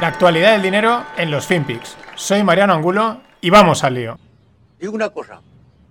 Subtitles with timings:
[0.00, 1.96] La actualidad del dinero en los FinPix.
[2.16, 4.18] Soy Mariano Angulo y vamos al lío.
[4.80, 5.40] Digo una cosa,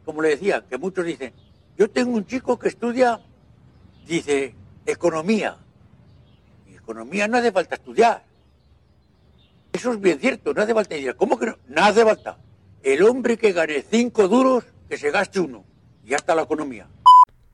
[0.03, 1.33] como le decía, que muchos dicen,
[1.77, 3.21] yo tengo un chico que estudia,
[4.05, 4.55] dice,
[4.85, 5.55] economía.
[6.69, 8.23] Y economía no hace falta estudiar.
[9.71, 11.15] Eso es bien cierto, no hace falta estudiar.
[11.15, 11.57] ¿Cómo que no?
[11.69, 12.37] No hace falta.
[12.83, 15.63] El hombre que gane cinco duros, que se gaste uno.
[16.03, 16.87] Y ya está la economía.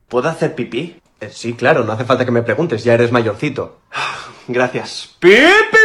[0.08, 1.00] ¿Puedo hacer pipí?
[1.20, 3.82] Eh, sí, claro, no hace falta que me preguntes, ya eres mayorcito.
[4.48, 5.16] Gracias.
[5.20, 5.78] Pi, pi,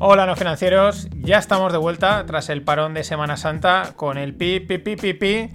[0.00, 4.34] Hola no financieros, ya estamos de vuelta tras el parón de Semana Santa con el
[4.34, 5.50] pi pi pi.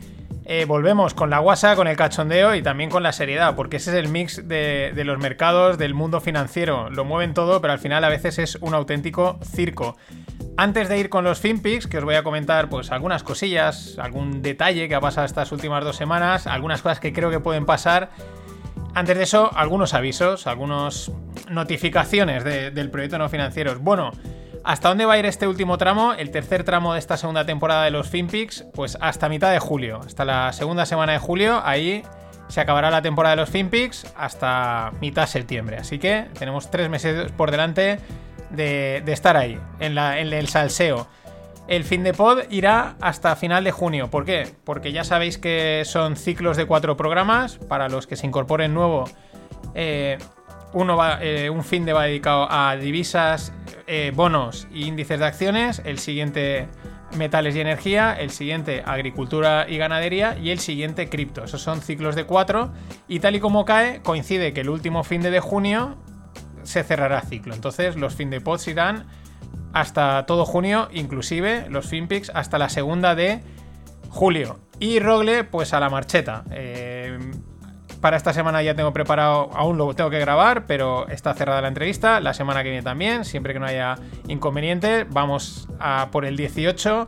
[0.46, 3.92] Eh, volvemos con la guasa, con el cachondeo y también con la seriedad, porque ese
[3.92, 6.90] es el mix de los mercados, del mundo financiero.
[6.90, 9.98] Lo mueven todo, pero al final a veces es un auténtico circo.
[10.56, 14.42] Antes de ir con los FinPix, que os voy a comentar pues algunas cosillas, algún
[14.44, 18.12] detalle que ha pasado estas últimas dos semanas, algunas cosas que creo que pueden pasar.
[18.94, 21.12] Antes de eso, algunos avisos, algunas
[21.50, 23.80] notificaciones de- del proyecto no financieros.
[23.80, 24.12] Bueno,
[24.64, 26.14] ¿hasta dónde va a ir este último tramo?
[26.14, 30.02] El tercer tramo de esta segunda temporada de los FinPix, pues hasta mitad de julio,
[30.06, 32.04] hasta la segunda semana de julio, ahí
[32.48, 35.78] se acabará la temporada de los FinPix hasta mitad septiembre.
[35.78, 37.98] Así que tenemos tres meses por delante
[38.54, 41.08] de, estar ahí, en, el salseo.
[41.68, 44.10] El fin de pod irá hasta final de junio.
[44.10, 44.54] ¿Por qué?
[44.66, 47.58] Porque ya sabéis que son ciclos de cuatro programas.
[47.58, 49.06] Para los que se incorporen nuevo,
[49.74, 50.18] eh,
[50.74, 53.54] uno eh, un fin de va dedicado a divisas,
[53.88, 55.82] eh, bonos y índices de acciones.
[55.86, 56.68] El siguiente,
[57.16, 58.14] metales y energía.
[58.14, 60.38] El siguiente, agricultura y ganadería.
[60.38, 61.46] Y el siguiente, cripto.
[61.46, 62.74] Esos son ciclos de cuatro.
[63.08, 65.96] Y tal y como cae, coincide que el último fin de, de junio
[66.64, 67.54] se cerrará ciclo.
[67.54, 69.06] Entonces, los fin de pods irán
[69.74, 73.42] hasta todo junio, inclusive los FinPix hasta la segunda de
[74.10, 74.60] julio.
[74.80, 76.44] Y Rogle, pues a la marcheta.
[76.52, 77.18] Eh,
[78.00, 81.70] para esta semana ya tengo preparado, aún lo tengo que grabar, pero está cerrada la
[81.70, 82.20] entrevista.
[82.20, 83.96] La semana que viene también, siempre que no haya
[84.28, 85.06] inconveniente.
[85.06, 85.70] Vamos
[86.12, 87.08] por el 18.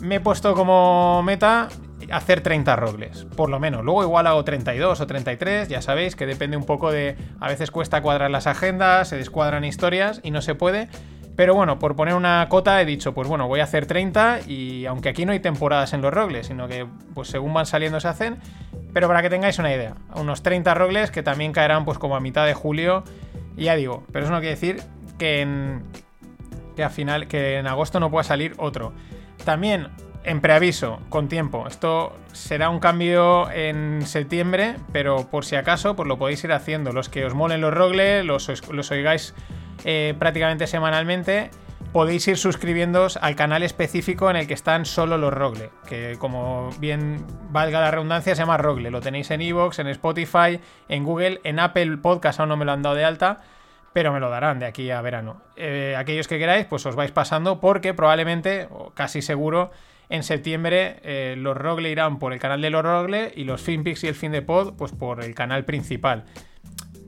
[0.00, 1.68] Me he puesto como meta
[2.10, 3.84] hacer 30 rogles, por lo menos.
[3.84, 7.16] Luego igual hago 32 o 33, ya sabéis que depende un poco de...
[7.40, 10.88] A veces cuesta cuadrar las agendas, se descuadran historias y no se puede.
[11.36, 14.84] Pero bueno, por poner una cota he dicho, pues bueno, voy a hacer 30 y
[14.86, 18.08] aunque aquí no hay temporadas en los rogles, sino que pues según van saliendo se
[18.08, 18.38] hacen.
[18.92, 22.20] Pero para que tengáis una idea, unos 30 rogles que también caerán pues como a
[22.20, 23.04] mitad de julio.
[23.56, 24.82] Y ya digo, pero eso no quiere decir
[25.18, 25.84] que en,
[26.76, 28.92] que a final, que en agosto no pueda salir otro.
[29.44, 29.88] También
[30.24, 31.66] en preaviso, con tiempo.
[31.66, 36.92] Esto será un cambio en septiembre, pero por si acaso, pues lo podéis ir haciendo.
[36.92, 39.34] Los que os molen los rogles, los, os- los oigáis
[39.84, 41.50] eh, prácticamente semanalmente,
[41.92, 46.70] podéis ir suscribiéndoos al canal específico en el que están solo los Rogle, que como
[46.78, 48.90] bien valga la redundancia se llama Rogle.
[48.90, 52.72] Lo tenéis en Evox, en Spotify, en Google, en Apple Podcast aún no me lo
[52.72, 53.38] han dado de alta,
[53.92, 55.40] pero me lo darán de aquí a verano.
[55.56, 59.72] Eh, aquellos que queráis, pues os vais pasando porque probablemente, o casi seguro,
[60.10, 64.04] en septiembre eh, los Rogle irán por el canal de los Rogle y los FinPix
[64.04, 66.24] y el Fin de Pod pues por el canal principal.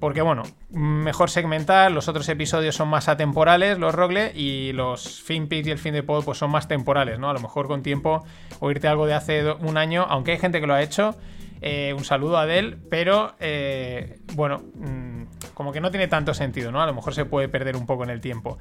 [0.02, 5.68] Porque bueno, mejor segmentar, los otros episodios son más atemporales, los Rogle, y los FinPix
[5.68, 7.30] y el fin de pod pues son más temporales, ¿no?
[7.30, 8.24] A lo mejor con tiempo
[8.58, 11.14] oírte algo de hace un año, aunque hay gente que lo ha hecho.
[11.60, 15.22] eh, un saludo a Adel, pero eh, bueno, mm,
[15.54, 16.82] como que no tiene tanto sentido, ¿no?
[16.82, 18.58] A lo mejor se puede perder un poco en el tiempo.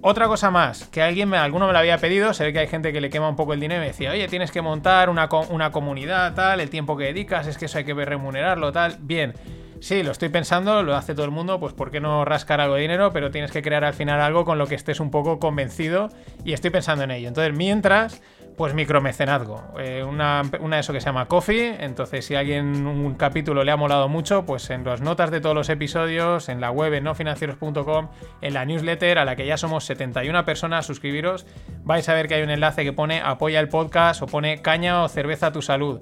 [0.00, 2.68] Otra cosa más, que alguien me, alguno me lo había pedido, se ve que hay
[2.68, 5.10] gente que le quema un poco el dinero y me decía, oye, tienes que montar
[5.10, 8.96] una, una comunidad, tal, el tiempo que dedicas, es que eso hay que remunerarlo, tal.
[9.00, 9.34] Bien,
[9.80, 12.76] sí, lo estoy pensando, lo hace todo el mundo, pues ¿por qué no rascar algo
[12.76, 13.12] de dinero?
[13.12, 16.10] Pero tienes que crear al final algo con lo que estés un poco convencido
[16.44, 17.26] y estoy pensando en ello.
[17.26, 18.22] Entonces, mientras,
[18.58, 19.62] pues micromecenazgo.
[19.78, 21.76] Eh, una, una de eso que se llama Coffee.
[21.78, 25.40] Entonces, si a alguien un capítulo le ha molado mucho, pues en las notas de
[25.40, 28.08] todos los episodios, en la web en nofinancieros.com,
[28.42, 31.46] en la newsletter, a la que ya somos 71 personas, suscribiros,
[31.84, 35.04] vais a ver que hay un enlace que pone apoya el podcast o pone caña
[35.04, 36.00] o cerveza a tu salud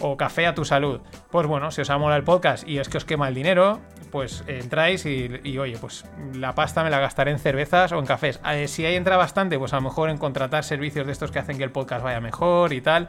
[0.00, 1.00] o café a tu salud.
[1.30, 3.80] Pues bueno, si os ha molado el podcast y es que os quema el dinero,
[4.10, 6.04] pues eh, entráis y, y, oye, pues
[6.34, 8.40] la pasta me la gastaré en cervezas o en cafés.
[8.50, 11.38] Eh, si ahí entra bastante, pues a lo mejor en contratar servicios de estos que
[11.38, 13.08] hacen que el podcast vaya mejor y tal.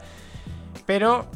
[0.86, 1.26] Pero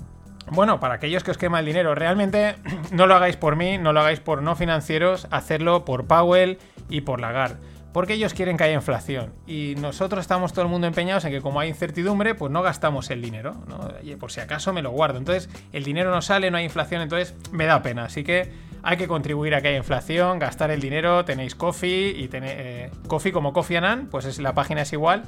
[0.50, 2.56] bueno, para aquellos que os quema el dinero, realmente
[2.92, 6.58] no lo hagáis por mí, no lo hagáis por no financieros, hacerlo por Powell
[6.88, 7.73] y por Lagarde.
[7.94, 9.32] Porque ellos quieren que haya inflación.
[9.46, 13.08] Y nosotros estamos todo el mundo empeñados en que como hay incertidumbre, pues no gastamos
[13.08, 13.54] el dinero.
[13.66, 13.88] ¿no?
[14.18, 15.16] Por si acaso me lo guardo.
[15.16, 18.04] Entonces, el dinero no sale, no hay inflación, entonces me da pena.
[18.04, 18.52] Así que
[18.82, 21.24] hay que contribuir a que haya inflación, gastar el dinero.
[21.24, 25.22] Tenéis Coffee y tenéis eh, Coffee como Coffee Anan, pues es, la página es igual.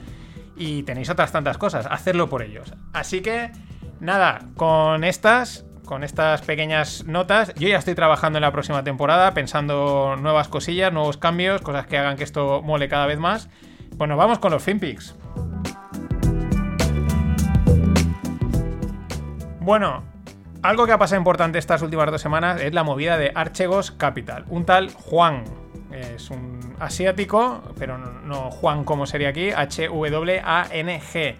[0.56, 1.86] Y tenéis otras tantas cosas.
[1.86, 2.74] Hacerlo por ellos.
[2.92, 3.52] Así que
[4.00, 9.32] Nada, con estas, con estas pequeñas notas, yo ya estoy trabajando en la próxima temporada,
[9.32, 13.48] pensando nuevas cosillas, nuevos cambios, cosas que hagan que esto mole cada vez más.
[13.96, 15.14] Bueno, vamos con los FinPix.
[19.60, 20.04] Bueno,
[20.62, 24.44] algo que ha pasado importante estas últimas dos semanas es la movida de Archegos Capital.
[24.48, 25.44] Un tal Juan,
[25.92, 31.36] es un asiático, pero no Juan como sería aquí, H-W-A-N-G.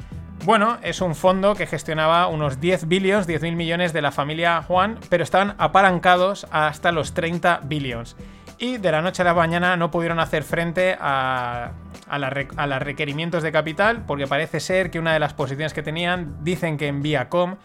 [0.47, 4.63] Bueno, es un fondo que gestionaba unos 10 billions, 10 mil millones de la familia
[4.63, 8.17] Juan, pero estaban apalancados hasta los 30 billions.
[8.57, 11.73] Y de la noche a la mañana no pudieron hacer frente a,
[12.17, 16.77] los requerimientos de capital, porque parece ser que una de las posiciones que tenían, dicen
[16.77, 17.57] que en Viacom,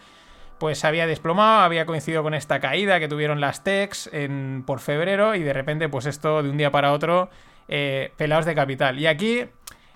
[0.58, 5.36] pues había desplomado, había coincidido con esta caída que tuvieron las techs en, por febrero
[5.36, 7.30] y de repente pues esto de un día para otro
[7.68, 8.98] eh, pelados de capital.
[8.98, 9.44] Y aquí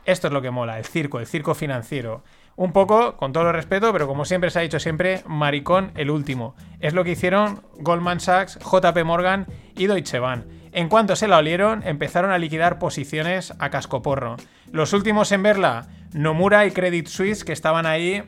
[0.04, 2.22] esto es lo que mola, el circo, el circo financiero.
[2.56, 6.10] Un poco, con todo el respeto, pero como siempre se ha dicho siempre, maricón el
[6.10, 6.56] último.
[6.80, 10.44] Es lo que hicieron Goldman Sachs, JP Morgan y Deutsche Bank.
[10.72, 14.36] En cuanto se la olieron, empezaron a liquidar posiciones a cascoporro.
[14.72, 18.22] Los últimos en verla, Nomura y Credit Suisse, que estaban ahí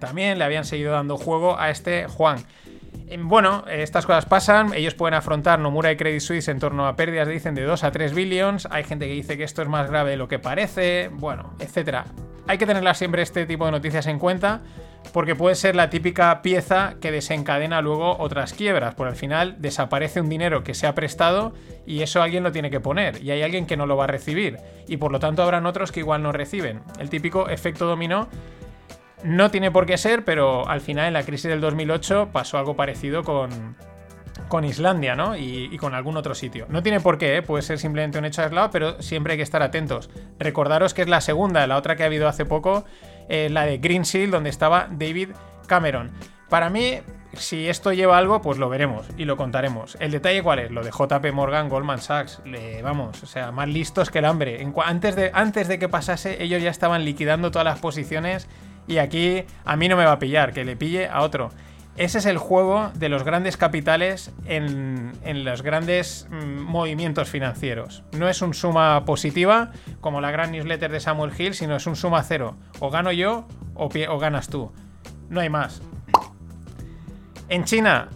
[0.00, 2.38] también le habían seguido dando juego a este Juan.
[3.20, 7.28] Bueno, estas cosas pasan, ellos pueden afrontar Nomura y Credit Suisse en torno a pérdidas,
[7.28, 10.10] dicen, de 2 a 3 billions, hay gente que dice que esto es más grave
[10.10, 12.06] de lo que parece, bueno, etcétera.
[12.48, 14.60] Hay que tenerla siempre este tipo de noticias en cuenta,
[15.12, 20.20] porque puede ser la típica pieza que desencadena luego otras quiebras, por al final desaparece
[20.20, 21.52] un dinero que se ha prestado
[21.86, 24.08] y eso alguien lo tiene que poner, y hay alguien que no lo va a
[24.08, 24.58] recibir,
[24.88, 26.80] y por lo tanto habrán otros que igual no reciben.
[26.98, 28.28] El típico efecto dominó
[29.24, 32.74] no tiene por qué ser, pero al final en la crisis del 2008 pasó algo
[32.74, 33.76] parecido con,
[34.52, 35.34] con Islandia, ¿no?
[35.34, 36.66] Y, con algún otro sitio.
[36.68, 37.42] No tiene por qué, ¿eh?
[37.42, 40.10] puede ser simplemente un hecho aislado, pero siempre hay que estar atentos.
[40.38, 42.84] Recordaros que es la segunda, la otra que ha habido hace poco,
[43.30, 45.30] eh, la de Green Seal, donde estaba David
[45.66, 46.10] Cameron.
[46.50, 46.98] Para mí,
[47.32, 49.96] si esto lleva algo, pues lo veremos y lo contaremos.
[50.00, 52.42] El detalle cuál es, lo de JP Morgan, Goldman Sachs,
[52.82, 54.62] vamos, o sea, más listos que el hambre.
[54.84, 58.50] antes, de, antes de que pasase, ellos ya estaban liquidando todas las posiciones
[58.86, 61.48] y aquí a mí no me va a pillar, que le pille a otro.
[61.96, 65.12] Ese es el juego de los grandes capitales en,
[65.44, 68.02] los grandes mm, movimientos financieros.
[68.12, 71.96] No es un suma positiva como la gran newsletter de Samuel Hill, sino es un
[71.96, 72.56] suma cero.
[72.80, 74.72] O gano yo o, o ganas tú.
[75.28, 75.82] No hay más.
[77.52, 78.08] En China,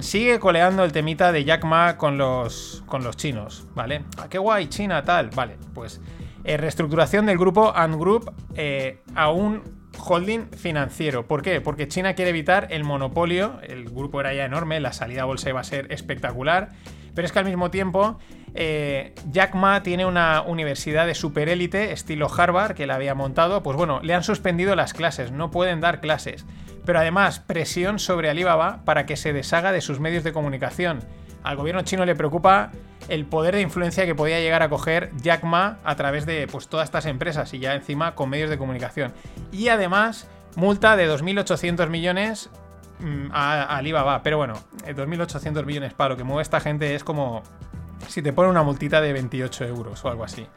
[0.00, 4.04] sigue coleando el temita de Jack Ma con los, con los chinos, ¿vale?
[4.16, 5.28] ¿A qué guay China tal?
[5.28, 6.00] Vale, pues
[6.42, 9.62] eh, reestructuración del grupo Ant Group eh, a un
[9.98, 11.26] holding financiero.
[11.26, 11.60] ¿Por qué?
[11.60, 15.50] Porque China quiere evitar el monopolio, el grupo era ya enorme, la salida a bolsa
[15.50, 16.70] iba a ser espectacular,
[17.14, 18.18] pero es que al mismo tiempo
[18.54, 23.76] eh, Jack Ma tiene una universidad de superélite estilo Harvard que la había montado, pues
[23.76, 26.46] bueno, le han suspendido las clases, no pueden dar clases,
[26.84, 31.00] pero además presión sobre Alibaba para que se deshaga de sus medios de comunicación.
[31.46, 32.72] Al gobierno chino le preocupa
[33.08, 36.66] el poder de influencia que podía llegar a coger Jack Ma a través de pues,
[36.66, 39.12] todas estas empresas y ya encima con medios de comunicación.
[39.52, 42.50] Y además, multa de 2.800 millones
[42.98, 44.24] mm, a, Alibaba.
[44.24, 44.54] Pero bueno,
[44.84, 47.44] 2.800 eh, millones para lo que mueve esta gente es como
[48.08, 50.48] si te pone una multita de 28 euros o algo así.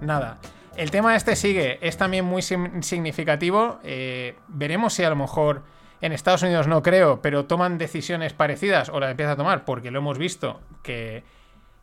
[0.00, 0.38] Nada.
[0.76, 3.78] El tema este sigue, es también muy significativo.
[3.84, 5.62] Eh, veremos si a lo mejor
[6.02, 9.90] en Estados Unidos no creo, pero toman decisiones parecidas o la empieza a tomar, porque
[9.90, 11.22] lo hemos visto que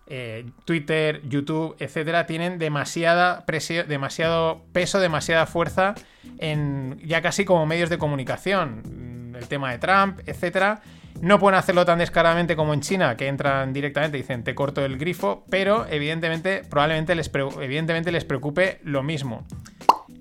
[0.07, 5.95] eh, Twitter, YouTube, etcétera, tienen demasiada presión, demasiado peso, demasiada fuerza
[6.37, 9.35] en ya casi como medios de comunicación.
[9.39, 10.81] El tema de Trump, etcétera.
[11.21, 14.83] No pueden hacerlo tan descaradamente como en China, que entran directamente y dicen te corto
[14.83, 19.45] el grifo, pero evidentemente, probablemente les, evidentemente les preocupe lo mismo.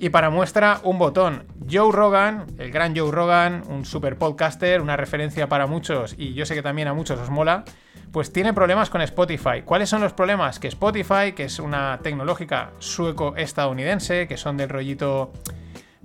[0.00, 1.44] Y para muestra, un botón.
[1.68, 6.46] Joe Rogan, el gran Joe Rogan, un super podcaster, una referencia para muchos, y yo
[6.46, 7.64] sé que también a muchos os mola,
[8.12, 9.62] pues tiene problemas con Spotify.
[9.64, 10.60] ¿Cuáles son los problemas?
[10.60, 15.32] Que Spotify, que es una tecnológica sueco-estadounidense, que son del rollito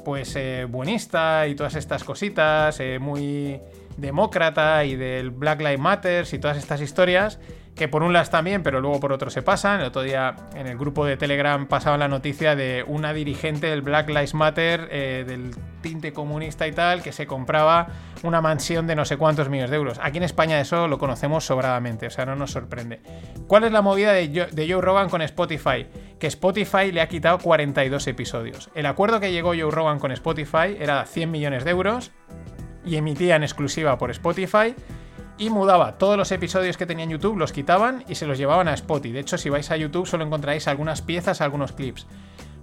[0.03, 3.61] pues eh, buenista y todas estas cositas, eh, muy
[3.97, 7.39] demócrata y del Black Lives Matter y todas estas historias,
[7.75, 9.79] que por un lado están bien, pero luego por otro se pasan.
[9.79, 13.81] El otro día en el grupo de Telegram pasaba la noticia de una dirigente del
[13.81, 17.87] Black Lives Matter, eh, del tinte comunista y tal, que se compraba
[18.21, 19.99] una mansión de no sé cuántos millones de euros.
[20.01, 23.01] Aquí en España eso lo conocemos sobradamente, o sea, no nos sorprende.
[23.47, 25.87] ¿Cuál es la movida de Joe, de Joe Rogan con Spotify?
[26.19, 28.69] Que Spotify le ha quitado 42 episodios.
[28.75, 32.11] El acuerdo que llegó Joe Rogan con Spotify era 100 millones de euros
[32.85, 34.75] y emitía en exclusiva por Spotify
[35.37, 38.67] y mudaba todos los episodios que tenía en YouTube, los quitaban y se los llevaban
[38.67, 39.13] a Spotify.
[39.13, 42.07] De hecho, si vais a YouTube solo encontráis algunas piezas, algunos clips.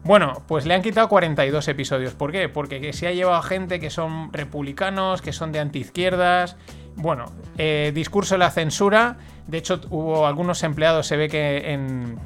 [0.03, 2.15] Bueno, pues le han quitado 42 episodios.
[2.15, 2.49] ¿Por qué?
[2.49, 6.57] Porque se ha llevado gente que son republicanos, que son de antiizquierdas.
[6.97, 7.27] Bueno,
[7.59, 9.19] eh, discurso de la censura.
[9.47, 12.19] De hecho, hubo algunos empleados, se ve que en.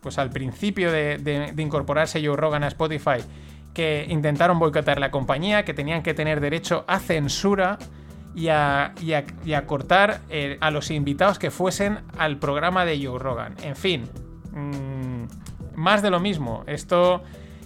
[0.00, 3.18] Pues al principio de, incorporarse Joe Rogan a Spotify,
[3.78, 7.78] que intentaron boicotar la compañía, que tenían que tener derecho a censura
[8.34, 8.92] y a,
[9.66, 13.54] cortar eh, a los invitados que fuesen al programa de Joe Rogan.
[13.62, 14.10] En fin.
[14.50, 15.28] Mmm,
[15.76, 16.64] más de lo mismo.
[16.66, 17.22] Esto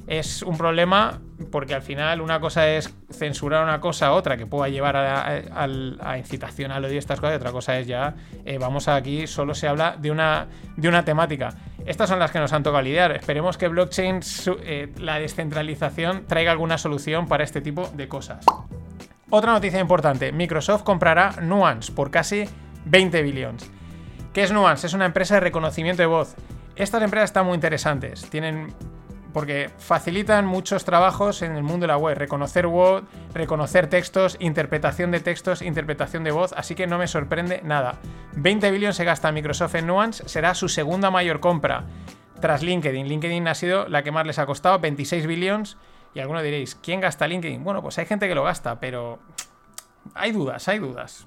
[0.07, 1.19] es un problema
[1.51, 6.19] porque al final una cosa es censurar una cosa a otra que pueda llevar a,
[6.19, 9.55] incitación al odio y estas cosas y otra cosa es ya, eh, vamos aquí, solo
[9.55, 10.47] se habla de una,
[10.77, 11.55] de una temática.
[11.85, 13.13] Estas son las que nos han tocado lidiar.
[13.13, 14.21] Esperemos que blockchain,
[14.63, 18.45] eh, la descentralización, traiga alguna solución para este tipo de cosas.
[19.31, 22.45] Otra noticia importante, Microsoft comprará Nuance por casi
[22.85, 23.71] 20 billones.
[24.33, 24.87] ¿Qué es Nuance?
[24.87, 26.37] Es una empresa de reconocimiento de voz.
[26.77, 28.29] Estas empresas están muy interesantes.
[28.31, 28.75] Tienen.
[29.33, 32.19] Porque facilitan muchos trabajos en el mundo de la web.
[32.19, 36.53] Reconocer web, reconocer textos, interpretación de textos, interpretación de voz.
[36.53, 37.97] Así que no me sorprende nada.
[38.35, 40.29] 20 billones se gasta Microsoft en Nuance.
[40.29, 41.85] Será su segunda mayor compra
[42.41, 43.09] tras LinkedIn.
[43.09, 45.79] LinkedIn ha sido la que más les ha costado, 26 billones.
[46.15, 47.65] Y algunos diréis, ¿quién gasta LinkedIn?
[47.65, 49.19] Bueno, pues hay gente que lo gasta, pero
[50.15, 51.23] hay dudas, hay dudas.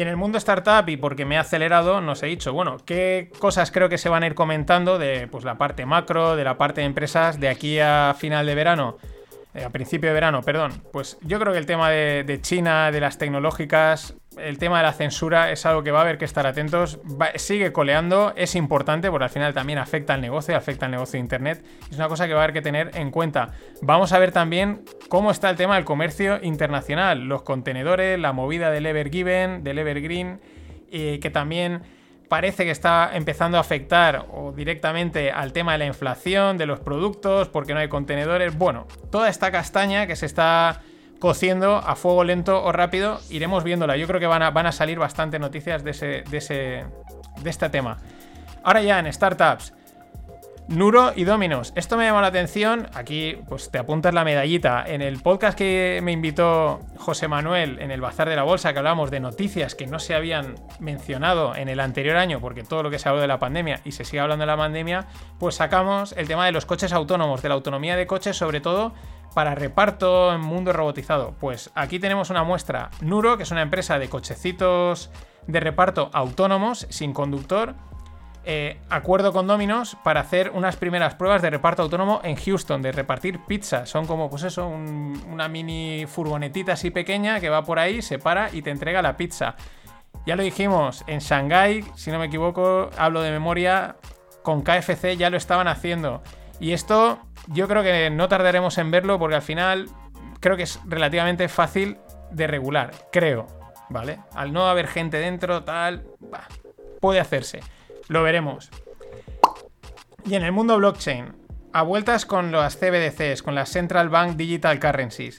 [0.00, 3.30] Y en el mundo startup, y porque me he acelerado, nos he dicho, bueno, qué
[3.38, 6.56] cosas creo que se van a ir comentando de pues, la parte macro, de la
[6.56, 8.96] parte de empresas, de aquí a final de verano.
[9.52, 13.00] Eh, a principio de verano, perdón, pues yo creo que el tema de, China, de
[13.00, 16.46] las tecnológicas, el tema de la censura es algo que va a haber que estar
[16.46, 17.00] atentos.
[17.34, 21.18] sigue coleando, es importante porque al final también afecta al negocio, afecta al negocio de
[21.18, 21.64] Internet.
[21.90, 23.50] Es una cosa que va a haber que tener en cuenta.
[23.82, 28.70] Vamos a ver también cómo está el tema del comercio internacional, los contenedores, la movida
[28.70, 30.40] del Evergiven, del Evergreen,
[30.88, 31.82] y que también
[32.30, 36.78] parece que está empezando a afectar o directamente al tema de la inflación, de los
[36.78, 38.56] productos, porque no hay contenedores.
[38.56, 40.80] Bueno, toda esta castaña que se está
[41.18, 43.96] cociendo a fuego lento o rápido, iremos viéndola.
[43.96, 46.84] Yo creo que van a, van a salir bastante noticias de, ese, de, ese,
[47.42, 47.98] de este tema.
[48.62, 49.74] Ahora ya en startups.
[50.70, 51.72] Nuro y Dominos.
[51.74, 52.86] Esto me llamó la atención.
[52.94, 54.84] Aquí, pues te apuntas la medallita.
[54.86, 58.78] En el podcast que me invitó José Manuel en el Bazar de la Bolsa, que
[58.78, 62.90] hablamos de noticias que no se habían mencionado en el anterior año, porque todo lo
[62.90, 65.08] que se habló de la pandemia y se sigue hablando de la pandemia,
[65.40, 68.94] pues sacamos el tema de los coches autónomos, de la autonomía de coches, sobre todo
[69.34, 71.34] para reparto en mundo robotizado.
[71.40, 72.90] Pues aquí tenemos una muestra.
[73.00, 75.10] Nuro, que es una empresa de cochecitos
[75.48, 77.74] de reparto autónomos, sin conductor
[78.44, 82.92] eh, acuerdo con Domino's para hacer unas primeras pruebas de reparto autónomo en Houston, de
[82.92, 83.84] repartir pizza.
[83.86, 88.52] Son como, pues eso, una mini furgonetita así pequeña que va por ahí, se para
[88.54, 89.56] y te entrega la pizza.
[90.26, 93.96] Ya lo dijimos, en Shanghái, si no me equivoco, hablo de memoria,
[94.42, 96.22] con KFC ya lo estaban haciendo.
[96.58, 99.88] Y esto yo creo que no tardaremos en verlo porque al final
[100.40, 101.98] creo que es relativamente fácil
[102.30, 103.46] de regular, creo,
[103.88, 104.20] ¿vale?
[104.34, 106.06] Al no haber gente dentro, tal,
[107.00, 107.60] puede hacerse.
[108.10, 108.70] Lo veremos.
[110.26, 111.32] Y en el mundo blockchain,
[111.72, 115.38] a vueltas con las CBDCs, con las Central Bank Digital Currencies.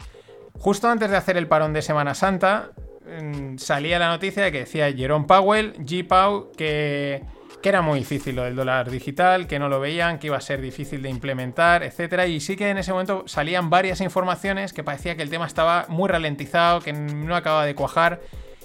[0.58, 2.72] Justo antes de hacer el parón de Semana Santa,
[3.06, 7.26] mm, salía la noticia que decía Jerome Powell, G-Pow, que,
[7.62, 10.42] que era muy difícil lo del dólar digital, que no lo veían, que iba a
[10.42, 12.26] ser difícil de implementar, etc.
[12.30, 15.88] Y sí que en ese momento salían varias informaciones que parecía que el tema estaba
[15.90, 18.22] muy ralentizado, que no acababa de cuajar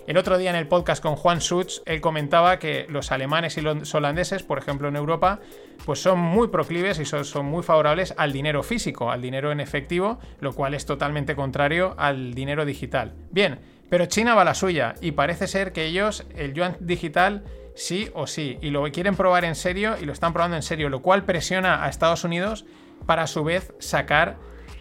[0.07, 3.61] el otro día en el podcast con Juan Schutz, él comentaba que los alemanes y
[3.61, 5.41] los holandeses, por ejemplo en Europa,
[5.85, 10.21] pues son muy proclives y son, muy favorables al dinero físico, al dinero en efectivo,
[10.41, 13.15] lo cual es totalmente contrario al dinero digital.
[13.33, 13.59] Bien,
[13.91, 17.43] pero China va a la suya y parece ser que ellos, el yuan digital,
[17.75, 20.89] sí o sí, y lo quieren probar en serio y lo están probando en serio,
[20.89, 22.65] lo cual presiona a Estados Unidos
[23.07, 24.37] para a su vez sacar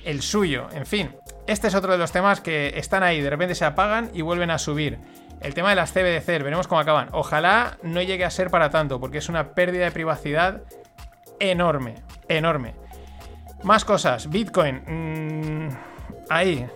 [0.06, 0.68] el suyo.
[0.72, 1.16] En fin,
[1.48, 4.52] este es otro de los temas que están ahí, de repente se apagan y vuelven
[4.52, 5.00] a subir.
[5.42, 7.10] El tema de las CBDC, veremos cómo acaban.
[7.12, 10.62] Ojalá no llegue a ser para tanto, porque es una pérdida de privacidad
[11.40, 11.96] enorme,
[12.30, 12.76] enorme.
[13.64, 14.82] Más cosas, Bitcoin.
[14.88, 15.78] Mm,
[16.30, 16.68] ahí.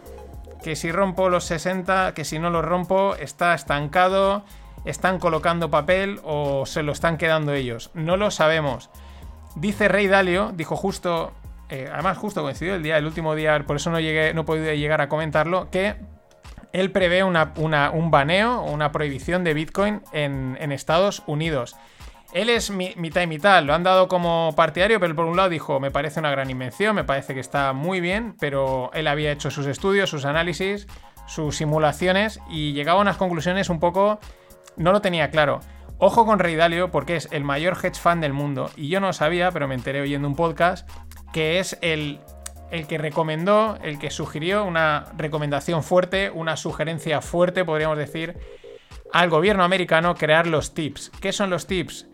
[0.61, 4.43] Que si rompo los 60, que si no los rompo, está estancado,
[4.85, 7.91] están colocando papel o se lo están quedando ellos.
[7.93, 8.89] No lo sabemos.
[9.55, 11.31] Dice Rey Dalio, dijo justo
[11.69, 14.73] eh, además justo coincidió el día, el último día, por eso no, llegué, no podido
[14.73, 15.95] llegar a comentarlo, que
[16.73, 21.75] él prevé una, un baneo una prohibición de Bitcoin en, Estados Unidos.
[22.31, 25.79] Él es mitad y mitad, lo han dado como partidario, pero por un lado dijo,
[25.79, 29.49] me parece una gran invención, me parece que está muy bien, pero él había hecho
[29.49, 30.87] sus estudios, sus análisis,
[31.25, 34.19] sus simulaciones y llegaba a unas conclusiones un poco...
[34.77, 35.59] No lo tenía claro.
[35.97, 39.11] Ojo con Rey Dalio porque es el mayor hedge fund del mundo y yo no
[39.11, 40.89] sabía, pero me enteré oyendo un podcast,
[41.33, 42.19] que es el,
[42.71, 48.37] el que recomendó, el que sugirió una recomendación fuerte, una sugerencia fuerte, podríamos decir,
[49.11, 51.11] al gobierno americano crear los tips.
[51.21, 52.07] ¿Qué son los tips?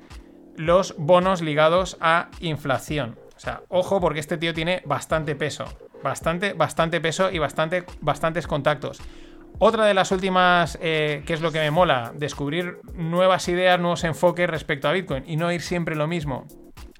[0.55, 3.17] Los bonos ligados a inflación.
[3.35, 5.65] O sea, ojo porque este tío tiene bastante peso.
[6.01, 9.01] Bastante, bastante peso y bastante, bastantes contactos.
[9.57, 14.03] Otra de las últimas, eh, que es lo que me mola, descubrir nuevas ideas, nuevos
[14.03, 16.45] enfoques respecto a Bitcoin y no ir siempre lo mismo.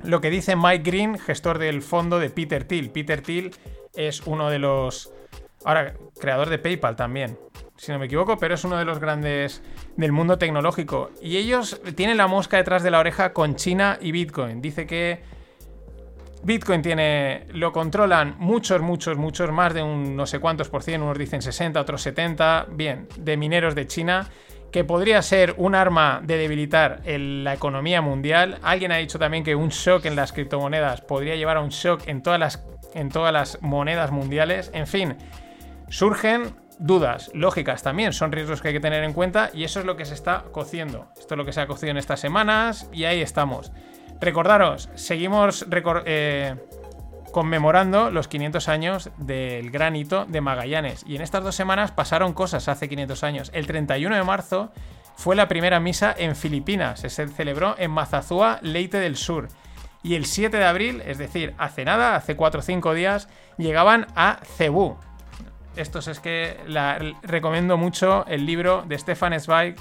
[0.06, 2.92] Lo que dice Mike Green, gestor del fondo de Peter Thiel.
[2.92, 3.56] Peter Thiel
[3.96, 5.12] es uno de los...
[5.64, 7.40] Ahora, creador de PayPal también,
[7.76, 9.64] si no me equivoco, pero es uno de los grandes
[9.98, 11.10] del mundo tecnológico.
[11.22, 14.62] Y ellos tienen la mosca detrás de la oreja con China y Bitcoin.
[14.62, 15.24] Dice que
[16.44, 21.02] Bitcoin tiene, lo controlan muchos, muchos, muchos, más de un no sé cuántos por cien,
[21.02, 24.30] unos dicen 60, otros 70, bien, de mineros de China,
[24.76, 28.60] que podría ser un arma de debilitar la economía mundial.
[28.62, 32.06] Alguien ha dicho también que un shock en las criptomonedas podría llevar a un shock
[32.10, 32.62] en todas las,
[32.94, 34.72] en todas las monedas mundiales.
[34.74, 35.16] En fin,
[35.88, 39.86] surgen dudas lógicas también, son riesgos que hay que tener en cuenta y eso es
[39.86, 41.08] lo que se está cociendo.
[41.18, 43.72] Esto es lo que se ha cocido en estas semanas y ahí estamos.
[44.20, 45.66] Recordaros, seguimos
[46.06, 46.54] eh,
[47.36, 51.04] conmemorando los 500 años del gran hito de Magallanes.
[51.06, 53.52] Y en estas dos semanas pasaron cosas hace 500 años.
[53.54, 54.72] El 31 de marzo
[55.18, 57.02] fue la primera misa en Filipinas.
[57.02, 59.50] Se celebró en Mazazúa, Leite del Sur.
[60.02, 63.28] Y el 7 de abril, es decir, hace nada, hace 4 o 5 días,
[63.58, 64.96] llegaban a Cebú.
[65.76, 66.58] Esto es que
[67.22, 69.76] recomiendo mucho el libro de Stefan Zweig,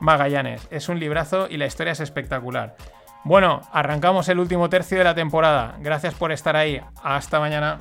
[0.00, 0.66] Magallanes.
[0.70, 2.76] Es un librazo y la historia es espectacular.
[3.24, 5.76] Bueno, arrancamos el último tercio de la temporada.
[5.80, 6.80] Gracias por estar ahí.
[7.02, 7.80] Hasta mañana.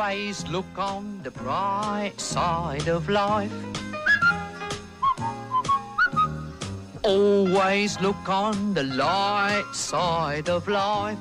[0.00, 3.52] Always look on the bright side of life.
[7.02, 11.18] Always look on the light side of life.